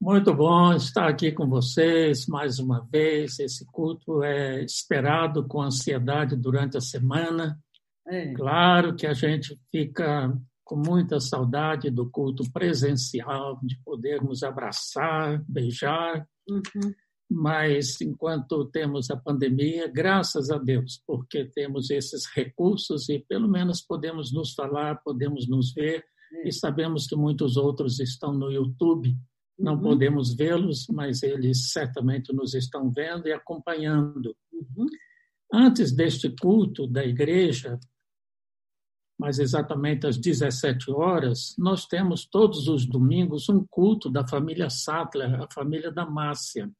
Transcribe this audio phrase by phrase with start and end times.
[0.00, 3.38] Muito bom estar aqui com vocês mais uma vez.
[3.38, 7.58] Esse culto é esperado com ansiedade durante a semana.
[8.06, 8.32] É.
[8.32, 10.32] Claro que a gente fica
[10.64, 16.26] com muita saudade do culto presencial, de podermos abraçar, beijar.
[16.48, 16.94] Uhum.
[17.30, 23.82] Mas enquanto temos a pandemia, graças a Deus, porque temos esses recursos e pelo menos
[23.82, 26.48] podemos nos falar, podemos nos ver é.
[26.48, 29.14] e sabemos que muitos outros estão no YouTube
[29.58, 29.82] não uhum.
[29.82, 34.36] podemos vê-los, mas eles certamente nos estão vendo e acompanhando.
[34.52, 34.86] Uhum.
[35.52, 37.78] Antes deste culto da igreja,
[39.18, 45.42] mas exatamente às 17 horas, nós temos todos os domingos um culto da família Sattler,
[45.42, 46.70] a família da Márcia.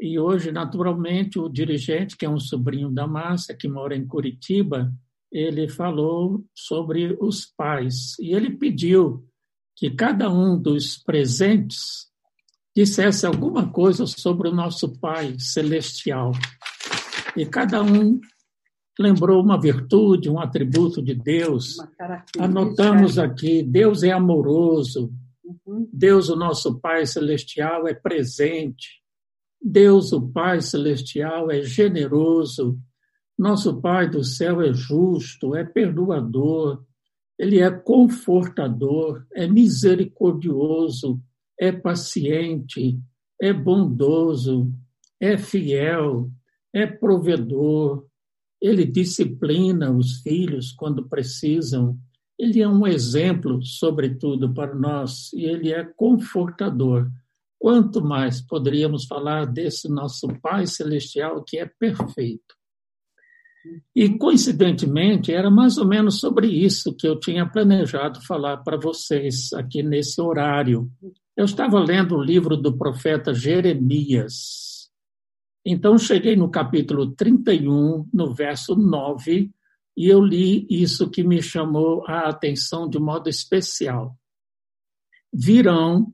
[0.00, 4.92] E hoje, naturalmente, o dirigente, que é um sobrinho da Márcia, que mora em Curitiba,
[5.30, 8.18] ele falou sobre os pais.
[8.18, 9.24] E ele pediu
[9.76, 12.10] que cada um dos presentes
[12.74, 16.32] dissesse alguma coisa sobre o nosso Pai Celestial.
[17.36, 18.20] E cada um
[18.98, 21.76] lembrou uma virtude, um atributo de Deus.
[22.38, 25.12] Anotamos aqui: Deus é amoroso,
[25.44, 25.88] uhum.
[25.92, 29.02] Deus, o nosso Pai Celestial, é presente,
[29.60, 32.78] Deus, o Pai Celestial, é generoso,
[33.38, 36.84] nosso Pai do céu é justo, é perdoador,
[37.42, 41.20] ele é confortador, é misericordioso,
[41.58, 43.00] é paciente,
[43.40, 44.72] é bondoso,
[45.18, 46.30] é fiel,
[46.72, 48.06] é provedor.
[48.60, 51.98] Ele disciplina os filhos quando precisam.
[52.38, 57.10] Ele é um exemplo, sobretudo, para nós, e ele é confortador.
[57.58, 62.61] Quanto mais poderíamos falar desse nosso Pai Celestial que é perfeito?
[63.94, 69.52] E, coincidentemente, era mais ou menos sobre isso que eu tinha planejado falar para vocês
[69.52, 70.90] aqui nesse horário.
[71.36, 74.90] Eu estava lendo o livro do profeta Jeremias.
[75.64, 79.50] Então, cheguei no capítulo 31, no verso 9,
[79.96, 84.16] e eu li isso que me chamou a atenção de modo especial.
[85.32, 86.12] Virão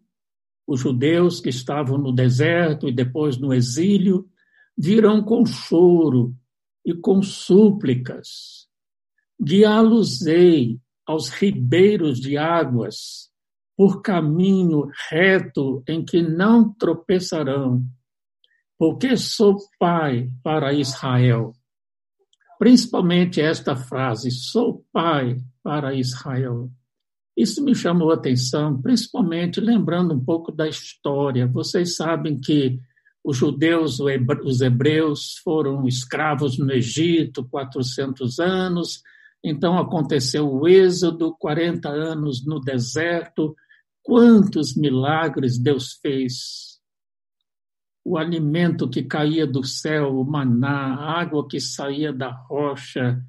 [0.67, 4.29] os judeus que estavam no deserto e depois no exílio,
[4.77, 6.37] virão com choro
[6.89, 8.67] e com súplicas.
[9.39, 13.29] Guiá-los-ei aos ribeiros de águas,
[13.77, 17.85] por caminho reto em que não tropeçarão,
[18.79, 21.53] porque sou pai para Israel.
[22.59, 26.71] Principalmente esta frase, sou pai para Israel.
[27.37, 31.47] Isso me chamou a atenção, principalmente lembrando um pouco da história.
[31.47, 32.81] Vocês sabem que
[33.25, 33.99] os judeus,
[34.45, 39.03] os hebreus, foram escravos no Egito 400 anos,
[39.43, 43.55] então aconteceu o êxodo, 40 anos no deserto.
[44.03, 46.79] Quantos milagres Deus fez!
[48.05, 53.23] O alimento que caía do céu, o maná, a água que saía da rocha,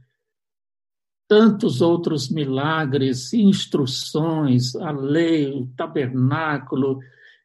[1.28, 7.00] tantos outros milagres, instruções, a lei, o tabernáculo,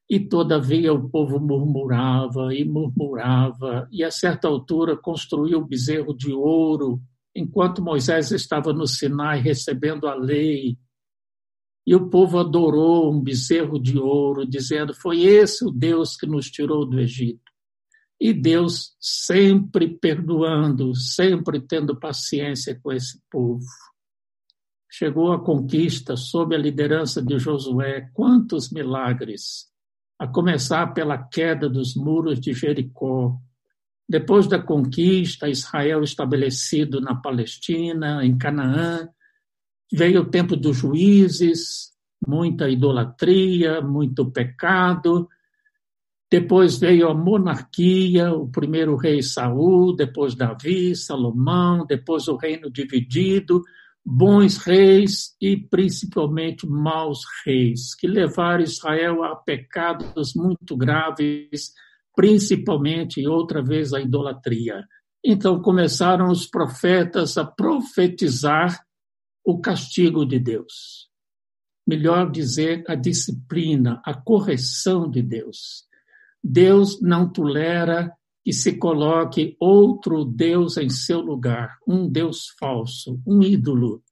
[0.09, 6.33] e todavia o povo murmurava e murmurava, e a certa altura construiu o bezerro de
[6.33, 7.01] ouro,
[7.35, 10.79] enquanto Moisés estava no Sinai recebendo a lei.
[11.87, 16.51] E o povo adorou um bezerro de ouro, dizendo: Foi esse o Deus que nos
[16.51, 17.43] tirou do Egito.
[18.21, 23.65] E Deus sempre perdoando, sempre tendo paciência com esse povo.
[24.91, 28.09] Chegou a conquista sob a liderança de Josué.
[28.15, 29.74] Quantos milagres!
[30.19, 33.37] A começar pela queda dos muros de Jericó.
[34.09, 39.09] Depois da conquista, Israel estabelecido na Palestina, em Canaã,
[39.93, 41.93] veio o tempo dos juízes,
[42.27, 45.29] muita idolatria, muito pecado.
[46.31, 53.63] Depois veio a monarquia, o primeiro rei Saul, depois Davi, Salomão, depois o reino dividido,
[54.05, 61.73] bons reis e principalmente maus reis, que levaram Israel a pecados muito graves,
[62.15, 64.85] principalmente outra vez a idolatria.
[65.25, 68.85] Então começaram os profetas a profetizar
[69.43, 71.09] o castigo de Deus.
[71.87, 75.85] Melhor dizer, a disciplina, a correção de Deus.
[76.43, 78.13] Deus não tolera
[78.45, 84.03] que se coloque outro Deus em seu lugar, um Deus falso, um ídolo.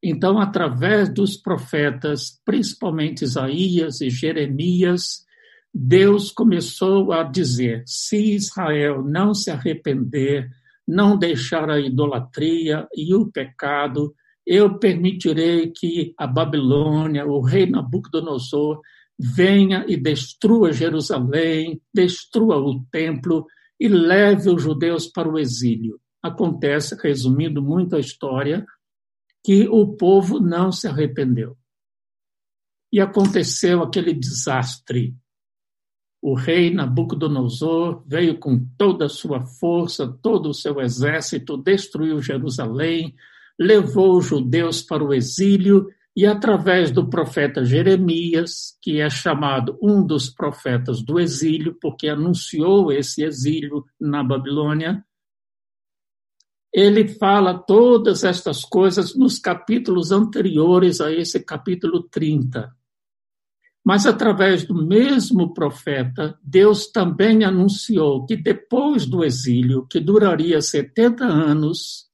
[0.00, 5.24] Então, através dos profetas, principalmente Isaías e Jeremias,
[5.74, 10.48] Deus começou a dizer: se Israel não se arrepender,
[10.86, 14.14] não deixar a idolatria e o pecado,
[14.46, 18.80] eu permitirei que a Babilônia, o rei Nabucodonosor,
[19.18, 23.46] venha e destrua Jerusalém, destrua o templo
[23.78, 26.00] e leve os judeus para o exílio.
[26.22, 28.64] Acontece, resumindo muito a história,
[29.44, 31.56] que o povo não se arrependeu.
[32.92, 35.14] E aconteceu aquele desastre.
[36.22, 43.14] O rei Nabucodonosor veio com toda a sua força, todo o seu exército, destruiu Jerusalém,
[43.58, 50.06] levou os judeus para o exílio e através do profeta Jeremias, que é chamado um
[50.06, 55.04] dos profetas do exílio, porque anunciou esse exílio na Babilônia,
[56.72, 62.72] ele fala todas estas coisas nos capítulos anteriores a esse capítulo 30.
[63.84, 71.24] Mas através do mesmo profeta, Deus também anunciou que depois do exílio, que duraria 70
[71.24, 72.08] anos,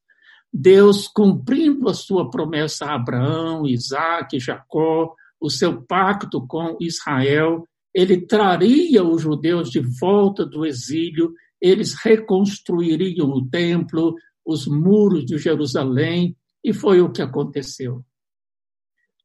[0.53, 8.21] Deus cumprindo a sua promessa a Abraão, Isaac, Jacó, o seu pacto com Israel, ele
[8.21, 14.15] traria os judeus de volta do exílio, eles reconstruiriam o templo,
[14.45, 18.03] os muros de Jerusalém, e foi o que aconteceu.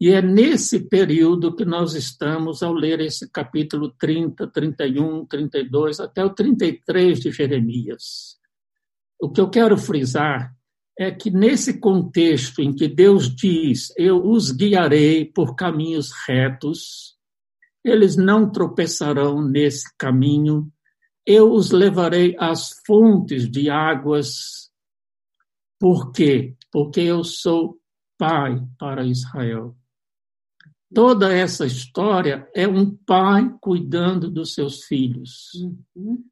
[0.00, 6.25] E é nesse período que nós estamos ao ler esse capítulo 30, 31, 32, até
[6.25, 8.37] o 33 de Jeremias.
[9.19, 10.56] O que eu quero frisar
[10.98, 17.16] é que nesse contexto em que Deus diz: Eu os guiarei por caminhos retos,
[17.84, 20.72] eles não tropeçarão nesse caminho,
[21.25, 24.70] eu os levarei às fontes de águas.
[25.78, 26.56] Por quê?
[26.72, 27.78] Porque eu sou
[28.19, 29.76] pai para Israel.
[30.94, 35.50] Toda essa história é um pai cuidando dos seus filhos.
[35.94, 36.25] Uhum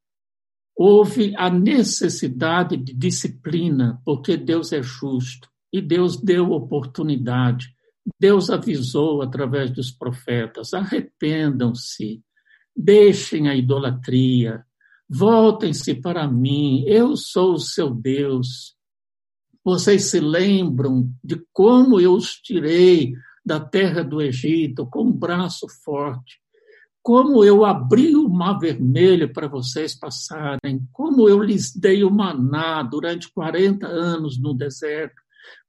[0.76, 7.68] houve a necessidade de disciplina, porque Deus é justo e Deus deu oportunidade.
[8.20, 12.22] Deus avisou através dos profetas: arrependam-se,
[12.76, 14.64] deixem a idolatria,
[15.08, 18.74] voltem-se para mim, eu sou o seu Deus.
[19.64, 25.66] Vocês se lembram de como eu os tirei da terra do Egito com um braço
[25.82, 26.43] forte
[27.04, 32.82] como eu abri o mar vermelho para vocês passarem, como eu lhes dei o maná
[32.82, 35.14] durante 40 anos no deserto,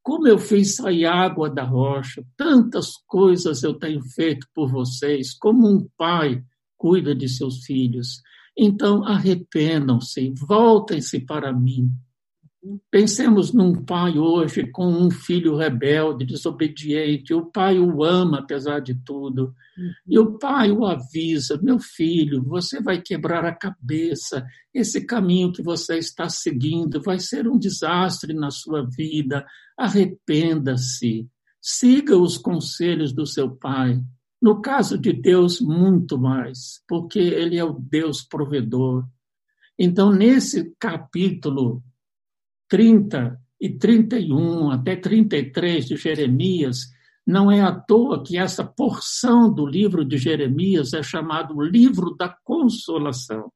[0.01, 5.67] como eu fiz sair água da rocha, tantas coisas eu tenho feito por vocês, como
[5.67, 6.41] um pai
[6.77, 8.21] cuida de seus filhos.
[8.57, 11.91] Então arrependam-se, voltem-se para mim.
[12.89, 17.33] Pensemos num pai hoje com um filho rebelde, desobediente.
[17.33, 19.53] O pai o ama apesar de tudo.
[19.77, 19.91] Uhum.
[20.07, 24.45] E o pai o avisa: meu filho, você vai quebrar a cabeça.
[24.73, 29.45] Esse caminho que você está seguindo vai ser um desastre na sua vida.
[29.77, 31.27] Arrependa-se.
[31.61, 34.01] Siga os conselhos do seu pai.
[34.41, 39.07] No caso de Deus, muito mais, porque ele é o Deus provedor.
[39.77, 41.83] Então, nesse capítulo
[42.67, 46.89] 30 e 31 até 33 de Jeremias,
[47.25, 52.29] não é à toa que essa porção do livro de Jeremias é chamado livro da
[52.43, 53.51] consolação,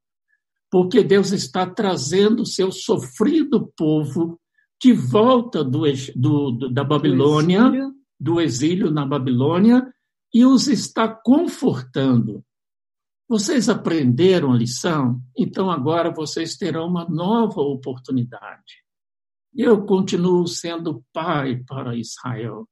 [0.72, 4.40] porque Deus está trazendo seu sofrido povo
[4.82, 5.84] de volta do,
[6.16, 7.96] do, do da Babilônia, do exílio.
[8.20, 9.94] do exílio na Babilônia,
[10.34, 12.44] e os está confortando.
[13.28, 15.22] Vocês aprenderam a lição?
[15.38, 18.84] Então agora vocês terão uma nova oportunidade.
[19.56, 22.68] Eu continuo sendo pai para Israel.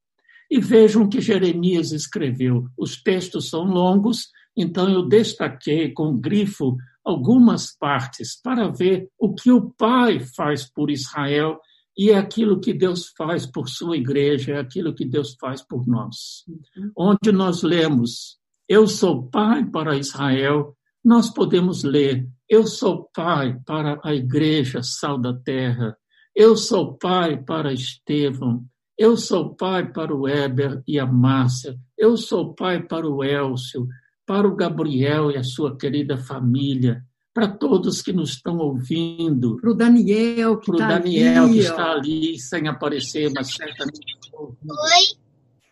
[0.50, 2.68] E vejam que Jeremias escreveu.
[2.78, 9.52] Os textos são longos, então eu destaquei com grifo algumas partes para ver o que
[9.52, 11.60] o Pai faz por Israel
[11.98, 15.88] e é aquilo que Deus faz por sua igreja, é aquilo que Deus faz por
[15.88, 16.44] nós.
[16.48, 16.92] Uhum.
[16.96, 18.38] Onde nós lemos,
[18.70, 25.18] eu sou pai para Israel, nós podemos ler, eu sou pai para a igreja sal
[25.18, 25.98] da terra,
[26.38, 28.64] eu sou pai para Estevão,
[28.96, 33.88] eu sou pai para o Weber e a Márcia, eu sou pai para o Elcio,
[34.24, 37.04] para o Gabriel e a sua querida família,
[37.34, 39.58] para todos que nos estão ouvindo.
[39.60, 44.00] Para o Daniel, que, tá Daniel ali, que está ali, sem aparecer, mas certamente.
[44.32, 44.58] Oi.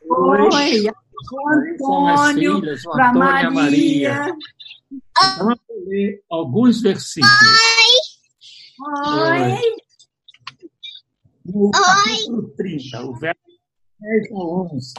[0.10, 0.88] Oi.
[1.78, 3.52] Antônio, para Maria.
[3.52, 4.36] Maria.
[5.38, 7.32] Vamos ler alguns versículos.
[8.80, 9.52] Oi.
[9.52, 9.85] Oi.
[11.46, 13.40] No capítulo 30, o verso
[14.00, 14.94] 10 a 11.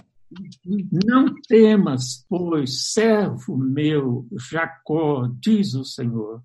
[1.04, 6.42] Não temas, pois, servo meu, Jacó, diz o Senhor.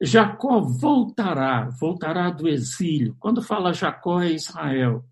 [0.00, 3.16] Jacó voltará, voltará do exílio.
[3.18, 5.04] Quando fala Jacó, é Israel.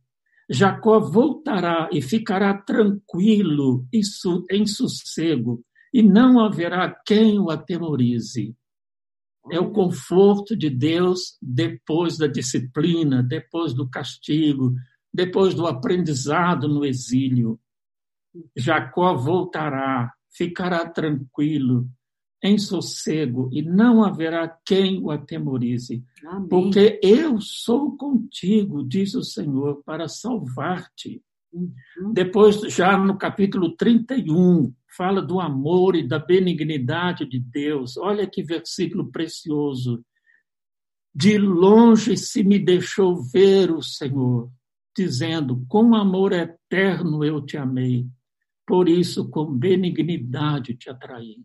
[0.49, 8.55] Jacó voltará e ficará tranquilo em sossego, e não haverá quem o atemorize.
[9.51, 14.75] É o conforto de Deus depois da disciplina, depois do castigo,
[15.13, 17.59] depois do aprendizado no exílio.
[18.57, 21.89] Jacó voltará, ficará tranquilo,
[22.43, 26.05] em sossego, e não haverá quem o atemorize.
[26.27, 26.49] Amém.
[26.49, 31.23] Porque eu sou contigo, diz o Senhor, para salvar-te.
[31.53, 32.13] Uhum.
[32.13, 37.97] Depois, já no capítulo 31, fala do amor e da benignidade de Deus.
[37.97, 40.05] Olha que versículo precioso.
[41.15, 44.51] De longe se me deixou ver o Senhor,
[44.97, 48.07] dizendo: Com amor eterno eu te amei,
[48.67, 51.45] por isso com benignidade te atraí.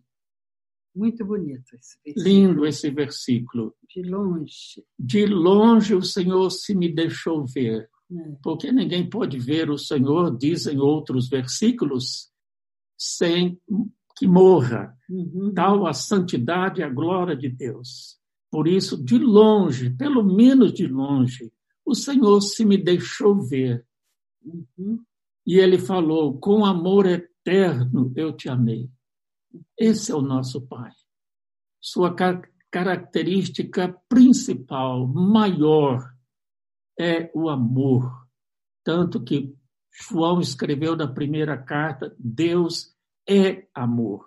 [0.94, 2.24] Muito bonito esse versículo.
[2.24, 3.74] Lindo esse versículo.
[3.94, 4.84] De longe.
[4.98, 7.88] De longe o Senhor se me deixou ver.
[8.10, 8.36] É.
[8.42, 12.27] Porque ninguém pode ver o Senhor, dizem outros versículos,
[12.98, 13.60] sem
[14.16, 14.94] que morra.
[15.08, 15.54] Uhum.
[15.54, 18.18] Tal a santidade e a glória de Deus.
[18.50, 21.52] Por isso, de longe, pelo menos de longe,
[21.84, 23.86] o Senhor se me deixou ver.
[24.42, 25.02] Uhum.
[25.46, 28.90] E ele falou: com amor eterno eu te amei.
[29.78, 30.92] Esse é o nosso Pai.
[31.80, 32.14] Sua
[32.70, 36.12] característica principal, maior,
[36.98, 38.26] é o amor.
[38.84, 39.54] Tanto que
[40.00, 42.94] João escreveu na primeira carta: Deus
[43.28, 44.26] é amor.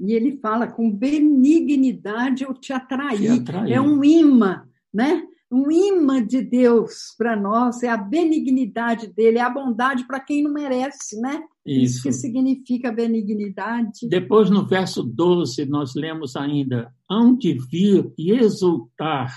[0.00, 3.18] E ele fala com benignidade eu te atraí.
[3.18, 3.72] Te atraí.
[3.72, 5.26] É um imã, né?
[5.54, 10.42] um imã de Deus para nós, é a benignidade dele, é a bondade para quem
[10.42, 11.44] não merece, né?
[11.64, 11.84] Isso.
[11.84, 14.08] Isso que significa benignidade.
[14.08, 19.32] Depois, no verso 12, nós lemos ainda: hão de vir e exultar,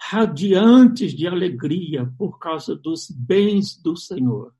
[0.00, 4.54] radiantes de alegria por causa dos bens do Senhor.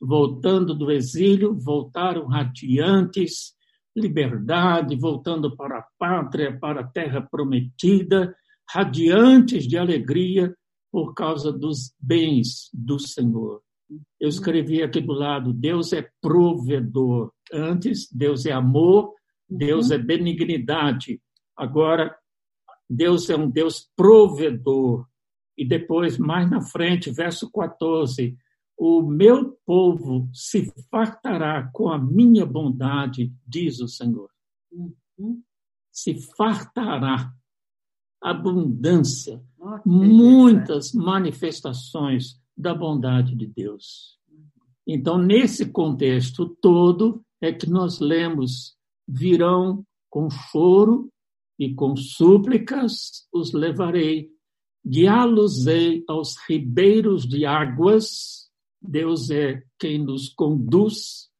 [0.00, 3.54] Voltando do exílio, voltaram radiantes,
[3.96, 8.34] liberdade, voltando para a pátria, para a terra prometida
[8.68, 10.54] radiantes de alegria
[10.90, 13.62] por causa dos bens do Senhor.
[14.18, 17.32] Eu escrevi aqui do lado: Deus é provedor.
[17.52, 19.12] Antes, Deus é amor,
[19.48, 21.20] Deus é benignidade.
[21.56, 22.16] Agora,
[22.88, 25.06] Deus é um Deus provedor.
[25.56, 28.36] E depois, mais na frente, verso 14:
[28.76, 34.30] O meu povo se fartará com a minha bondade, diz o Senhor.
[34.70, 35.42] Uhum.
[35.90, 37.32] Se fartará
[38.20, 39.42] abundância,
[39.84, 44.18] muitas manifestações da bondade de Deus.
[44.86, 48.76] Então, nesse contexto todo, é que nós lemos:
[49.06, 51.08] virão com choro
[51.58, 54.30] e com súplicas os levarei,
[54.86, 58.41] guiá-los-ei aos ribeiros de águas.
[58.82, 61.30] Deus é quem nos conduz,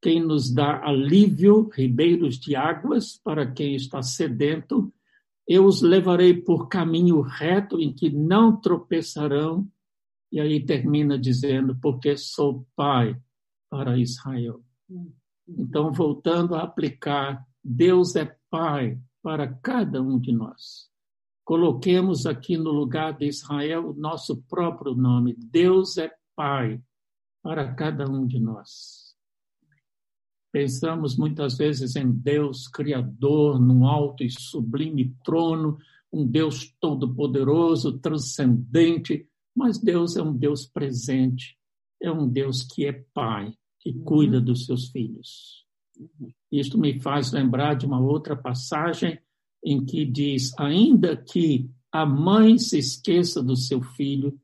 [0.00, 4.92] quem nos dá alívio, ribeiros de águas para quem está sedento
[5.46, 9.68] eu os levarei por caminho reto em que não tropeçarão.
[10.30, 13.20] E aí termina dizendo, porque sou pai
[13.68, 14.64] para Israel.
[15.46, 20.90] Então, voltando a aplicar, Deus é pai para cada um de nós.
[21.44, 25.34] Coloquemos aqui no lugar de Israel o nosso próprio nome.
[25.36, 26.80] Deus é pai
[27.42, 29.16] para cada um de nós.
[30.52, 35.78] Pensamos muitas vezes em Deus Criador, num alto e sublime trono,
[36.12, 41.58] um Deus todo-poderoso, transcendente, mas Deus é um Deus presente,
[42.00, 44.04] é um Deus que é Pai, que uhum.
[44.04, 45.66] cuida dos seus filhos.
[46.50, 49.18] Isto me faz lembrar de uma outra passagem
[49.64, 54.38] em que diz: ainda que a mãe se esqueça do seu filho,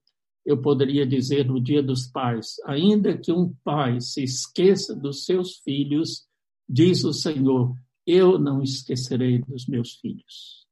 [0.44, 5.56] eu poderia dizer no Dia dos Pais: ainda que um pai se esqueça dos seus
[5.58, 6.26] filhos,
[6.68, 7.75] diz o Senhor,
[8.06, 10.66] eu não esquecerei dos meus filhos.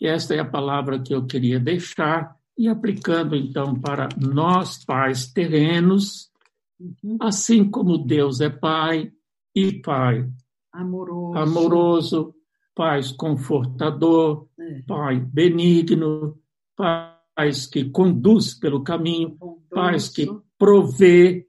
[0.00, 5.32] E esta é a palavra que eu queria deixar, e aplicando então para nós, pais
[5.32, 6.30] terrenos,
[7.20, 9.12] assim como Deus é Pai
[9.54, 10.28] e Pai
[10.80, 12.34] amoroso, amoroso
[12.74, 14.82] Pai confortador, é.
[14.82, 16.38] Pai benigno,
[16.76, 19.36] paz que conduz pelo caminho,
[19.68, 21.48] paz que provê.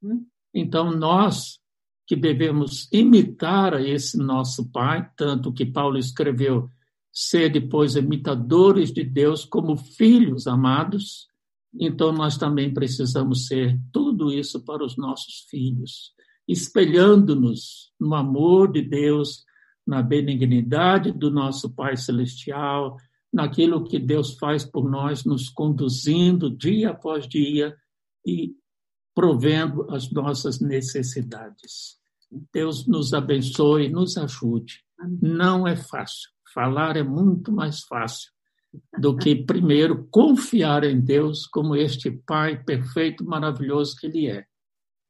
[0.00, 0.24] Uhum.
[0.54, 1.58] Então, nós
[2.06, 6.70] que devemos imitar a esse nosso Pai, tanto que Paulo escreveu,
[7.12, 11.26] ser depois imitadores de Deus como filhos amados,
[11.78, 16.12] então nós também precisamos ser tudo isso para os nossos filhos,
[16.48, 19.44] espelhando-nos no amor de Deus,
[19.86, 22.96] na benignidade do nosso Pai Celestial,
[23.32, 27.76] naquilo que Deus faz por nós, nos conduzindo dia após dia
[28.26, 28.54] e
[29.14, 31.98] provendo as nossas necessidades.
[32.52, 34.82] Deus nos abençoe, nos ajude.
[35.20, 36.30] Não é fácil.
[36.54, 38.30] Falar é muito mais fácil
[38.98, 44.44] do que primeiro confiar em Deus como este Pai perfeito, maravilhoso que Ele é,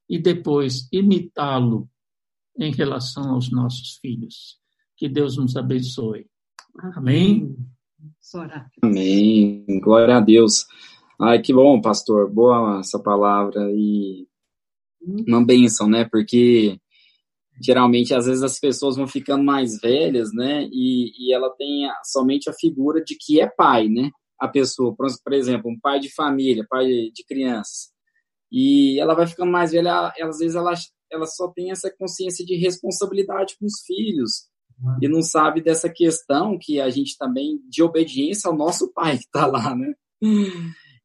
[0.09, 1.88] e depois imitá-lo
[2.59, 4.59] em relação aos nossos filhos.
[4.97, 6.27] Que Deus nos abençoe.
[6.97, 7.57] Amém.
[8.83, 9.65] Amém.
[9.81, 10.67] Glória a Deus.
[11.21, 12.31] Ai, que bom, pastor.
[12.31, 14.27] Boa essa palavra e
[15.27, 16.05] uma bênção, né?
[16.05, 16.81] Porque
[17.61, 20.69] geralmente às vezes as pessoas vão ficando mais velhas, né?
[20.73, 24.11] E, e ela tem somente a figura de que é pai, né?
[24.38, 27.91] A pessoa, por, por exemplo, um pai de família, pai de crianças.
[28.50, 30.73] E ela vai ficando mais velha, ela, às vezes ela,
[31.11, 34.49] ela só tem essa consciência de responsabilidade com os filhos
[34.83, 34.99] uhum.
[35.02, 39.25] e não sabe dessa questão que a gente também de obediência ao nosso pai que
[39.25, 39.93] está lá, né?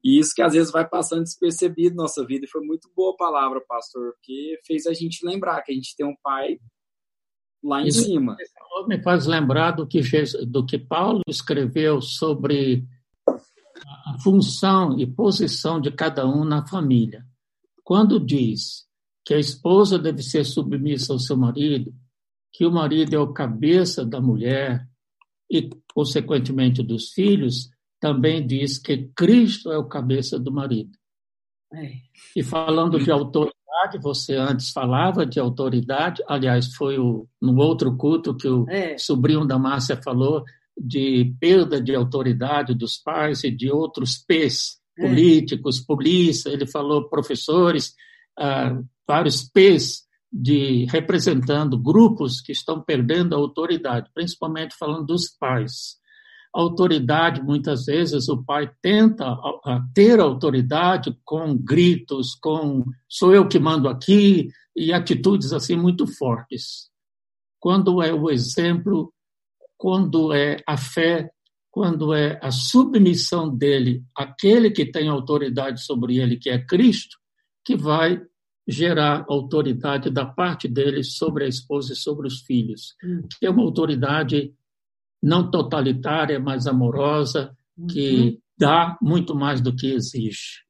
[0.04, 2.46] E isso que às vezes vai passando despercebido na nossa vida.
[2.46, 5.96] E foi muito boa a palavra, pastor, que fez a gente lembrar que a gente
[5.96, 6.58] tem um pai
[7.64, 8.36] lá em isso cima.
[8.86, 10.02] Me faz lembrar do que,
[10.46, 12.86] do que Paulo escreveu sobre
[14.06, 17.26] a função e posição de cada um na família.
[17.84, 18.86] Quando diz
[19.25, 21.94] que a esposa deve ser submissa ao seu marido,
[22.52, 24.88] que o marido é o cabeça da mulher
[25.50, 30.92] e, consequentemente, dos filhos, também diz que Cristo é o cabeça do marido.
[31.74, 31.94] É.
[32.36, 38.36] E falando de autoridade, você antes falava de autoridade, aliás, foi o, no outro culto
[38.36, 38.98] que o é.
[38.98, 40.44] sobrinho da Márcia falou
[40.78, 44.83] de perda de autoridade dos pais e de outros P's, é.
[44.96, 47.94] Políticos, polícia, ele falou professores,
[48.38, 56.02] ah, vários P's de representando grupos que estão perdendo a autoridade, principalmente falando dos pais
[56.54, 59.36] autoridade, muitas vezes o pai tenta
[59.94, 66.92] ter autoridade com gritos, com sou eu que mando aqui, e atitudes assim muito fortes.
[67.60, 69.12] Quando é o exemplo,
[69.78, 71.32] quando é a fé,
[71.74, 77.18] quando é a submissão dele àquele que tem autoridade sobre ele, que é Cristo,
[77.66, 78.22] que vai
[78.68, 83.24] gerar autoridade da parte dele sobre a esposa e sobre os filhos, hum.
[83.40, 84.54] que é uma autoridade
[85.22, 87.58] não totalitária, mas amorosa,
[87.90, 88.38] que uhum.
[88.56, 90.62] dá muito mais do que exige.